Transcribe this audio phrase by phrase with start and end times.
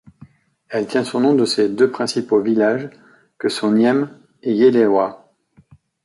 [0.69, 2.89] Elle tient son nom de ses deux principaux villages
[3.37, 4.09] que sont Niem
[4.41, 5.31] et Yéléwa.